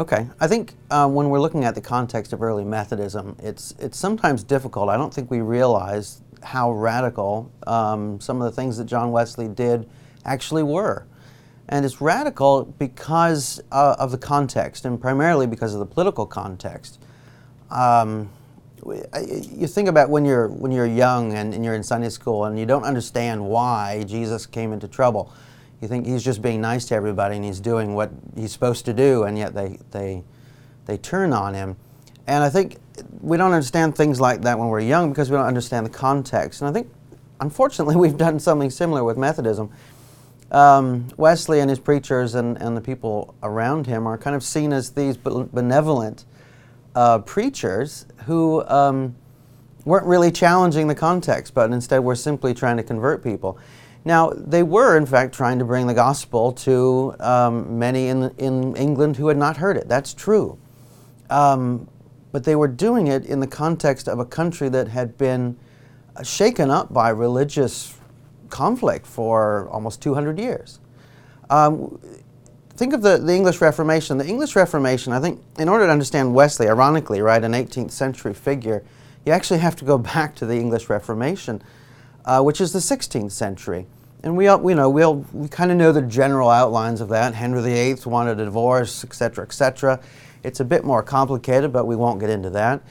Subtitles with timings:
[0.00, 3.98] Okay, I think uh, when we're looking at the context of early Methodism, it's it's
[3.98, 4.88] sometimes difficult.
[4.88, 9.46] I don't think we realize how radical um, some of the things that John Wesley
[9.46, 9.86] did
[10.24, 11.06] actually were,
[11.68, 16.98] and it's radical because uh, of the context, and primarily because of the political context.
[17.70, 18.30] Um,
[18.82, 22.58] you think about when you're when you're young and, and you're in Sunday school and
[22.58, 25.30] you don't understand why Jesus came into trouble
[25.80, 28.92] you think he's just being nice to everybody and he's doing what he's supposed to
[28.92, 30.22] do, and yet they, they,
[30.86, 31.76] they turn on him.
[32.26, 32.76] And I think
[33.20, 36.60] we don't understand things like that when we're young because we don't understand the context.
[36.60, 36.92] And I think,
[37.40, 39.70] unfortunately, we've done something similar with Methodism.
[40.50, 44.72] Um, Wesley and his preachers and, and the people around him are kind of seen
[44.72, 46.24] as these benevolent
[46.94, 49.14] uh, preachers who um,
[49.84, 53.58] weren't really challenging the context, but instead were simply trying to convert people.
[54.04, 58.74] Now, they were, in fact, trying to bring the gospel to um, many in, in
[58.76, 59.88] England who had not heard it.
[59.88, 60.58] That's true.
[61.28, 61.88] Um,
[62.32, 65.58] but they were doing it in the context of a country that had been
[66.22, 67.96] shaken up by religious
[68.48, 70.80] conflict for almost 200 years.
[71.50, 72.00] Um,
[72.70, 74.18] think of the, the English Reformation.
[74.18, 78.34] The English Reformation, I think, in order to understand Wesley, ironically, right, an 18th century
[78.34, 78.82] figure,
[79.26, 81.62] you actually have to go back to the English Reformation
[82.24, 83.86] uh, which is the 16th century.
[84.22, 87.34] And we, all, you know we'll, we kind of know the general outlines of that.
[87.34, 90.00] Henry VIII wanted a divorce, etc., etc.
[90.42, 92.82] It's a bit more complicated, but we won't get into that.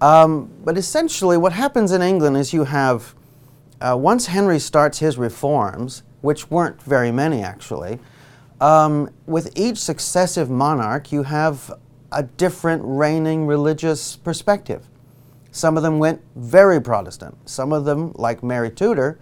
[0.00, 3.14] Um, but essentially, what happens in England is you have,
[3.80, 7.98] uh, once Henry starts his reforms, which weren't very many actually,
[8.60, 11.72] um, with each successive monarch, you have
[12.10, 14.88] a different reigning religious perspective.
[15.50, 17.36] Some of them went very Protestant.
[17.48, 19.18] Some of them, like Mary Tudor,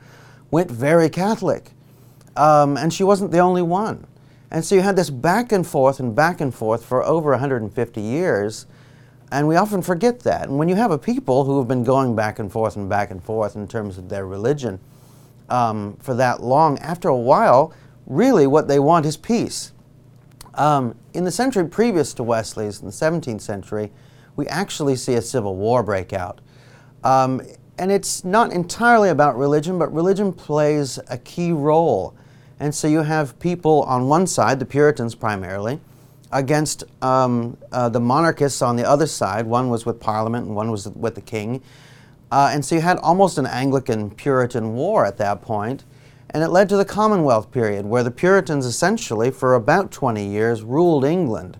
[0.51, 1.73] went very Catholic.
[2.37, 4.07] Um, and she wasn't the only one.
[4.51, 8.01] And so you had this back and forth and back and forth for over 150
[8.01, 8.67] years.
[9.33, 10.48] And we often forget that.
[10.48, 13.11] And when you have a people who have been going back and forth and back
[13.11, 14.79] and forth in terms of their religion
[15.48, 17.73] um, for that long, after a while,
[18.07, 19.73] really what they want is peace.
[20.55, 23.91] Um, in the century previous to Wesley's, in the 17th century,
[24.36, 26.41] we actually see a civil war break out.
[27.02, 27.42] Um,
[27.79, 32.14] and it's not entirely about religion, but religion plays a key role.
[32.58, 35.80] And so you have people on one side, the Puritans primarily,
[36.33, 39.47] against um, uh, the monarchists on the other side.
[39.47, 41.63] One was with Parliament and one was with the king.
[42.30, 45.85] Uh, and so you had almost an Anglican Puritan war at that point,
[46.30, 50.63] and it led to the Commonwealth period, where the Puritans essentially, for about 20 years,
[50.63, 51.57] ruled England.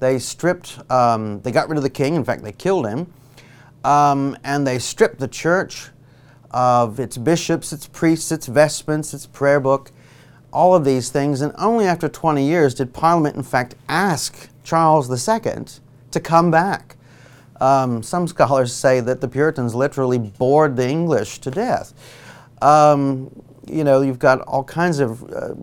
[0.00, 3.12] They stripped, um, they got rid of the king, in fact, they killed him,
[3.84, 5.90] um, and they stripped the church
[6.50, 9.90] of its bishops, its priests, its vestments, its prayer book,
[10.52, 11.40] all of these things.
[11.40, 15.64] And only after 20 years did Parliament, in fact, ask Charles II
[16.12, 16.96] to come back.
[17.60, 21.92] Um, some scholars say that the Puritans literally bored the English to death.
[22.62, 23.30] Um,
[23.66, 25.54] you know, you've got all kinds of uh,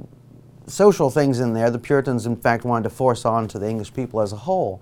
[0.67, 3.94] social things in there the Puritans, in fact, wanted to force on to the English
[3.94, 4.81] people as a whole.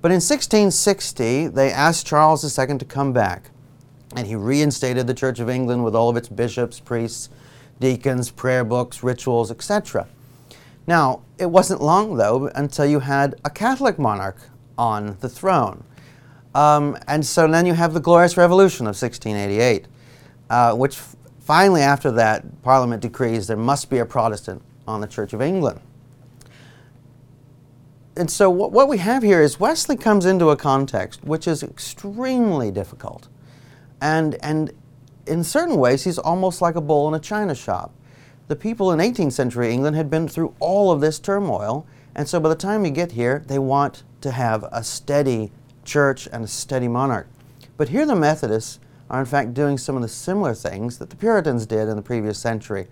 [0.00, 3.50] But in 1660, they asked Charles II to come back,
[4.14, 7.28] and he reinstated the Church of England with all of its bishops, priests,
[7.80, 10.06] deacons, prayer books, rituals, etc.
[10.86, 14.38] Now, it wasn't long, though, until you had a Catholic monarch
[14.76, 15.84] on the throne.
[16.54, 19.86] Um, and so then you have the Glorious Revolution of 1688,
[20.48, 20.98] uh, which
[21.40, 25.80] finally, after that, Parliament decrees there must be a Protestant on the Church of England.
[28.16, 31.62] And so what, what we have here is Wesley comes into a context which is
[31.62, 33.28] extremely difficult.
[34.00, 34.72] And, and
[35.26, 37.94] in certain ways, he's almost like a bull in a china shop.
[38.48, 42.40] The people in 18th century England had been through all of this turmoil, and so
[42.40, 45.52] by the time you get here, they want to have a steady
[45.84, 47.28] church and a steady monarch.
[47.76, 48.80] But here the Methodists
[49.10, 52.02] are in fact doing some of the similar things that the Puritans did in the
[52.02, 52.88] previous century.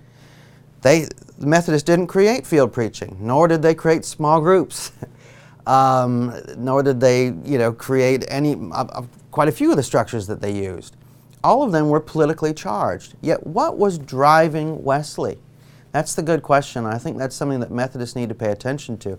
[0.82, 1.08] They,
[1.38, 4.92] the Methodists didn't create field preaching, nor did they create small groups,
[5.66, 9.82] um, nor did they, you know, create any, uh, uh, quite a few of the
[9.82, 10.96] structures that they used.
[11.42, 13.14] All of them were politically charged.
[13.20, 15.38] Yet what was driving Wesley?
[15.92, 16.84] That's the good question.
[16.84, 19.18] I think that's something that Methodists need to pay attention to.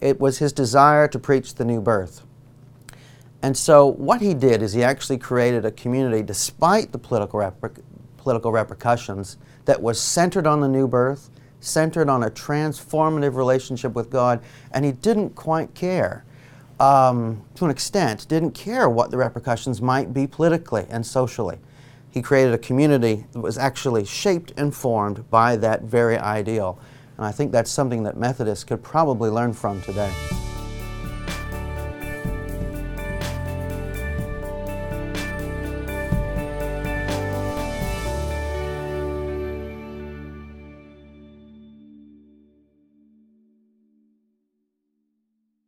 [0.00, 2.22] It was his desire to preach the new birth.
[3.44, 7.40] And so what he did is he actually created a community despite the political,
[8.24, 9.36] political repercussions
[9.66, 11.30] that was centered on the new birth,
[11.60, 14.42] centered on a transformative relationship with God,
[14.72, 16.24] and he didn't quite care.
[16.80, 21.58] Um, to an extent, didn't care what the repercussions might be politically and socially.
[22.10, 26.78] He created a community that was actually shaped and formed by that very ideal.
[27.16, 30.12] And I think that's something that Methodists could probably learn from today.